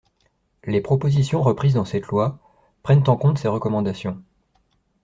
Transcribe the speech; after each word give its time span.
Les 0.63 0.81
propositions 0.81 1.43
reprises 1.43 1.75
dans 1.75 1.85
cette 1.85 2.07
loi 2.07 2.39
prennent 2.81 3.07
en 3.07 3.17
compte 3.17 3.37
ces 3.37 3.47
recommandations. 3.49 4.19